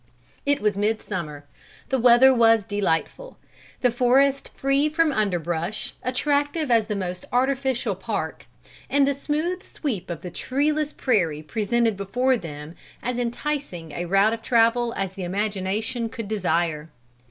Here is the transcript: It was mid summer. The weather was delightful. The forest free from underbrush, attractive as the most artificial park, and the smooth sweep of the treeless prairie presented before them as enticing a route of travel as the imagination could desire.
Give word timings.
It 0.47 0.61
was 0.61 0.75
mid 0.77 0.99
summer. 0.99 1.45
The 1.89 1.99
weather 1.99 2.33
was 2.33 2.63
delightful. 2.63 3.37
The 3.81 3.91
forest 3.91 4.49
free 4.55 4.89
from 4.89 5.11
underbrush, 5.11 5.93
attractive 6.01 6.71
as 6.71 6.87
the 6.87 6.95
most 6.95 7.25
artificial 7.31 7.93
park, 7.93 8.47
and 8.89 9.07
the 9.07 9.13
smooth 9.13 9.61
sweep 9.61 10.09
of 10.09 10.21
the 10.21 10.31
treeless 10.31 10.91
prairie 10.91 11.43
presented 11.43 11.97
before 11.97 12.35
them 12.35 12.73
as 13.03 13.19
enticing 13.19 13.91
a 13.91 14.05
route 14.05 14.33
of 14.33 14.41
travel 14.41 14.91
as 14.97 15.13
the 15.13 15.23
imagination 15.23 16.09
could 16.09 16.27
desire. 16.27 16.89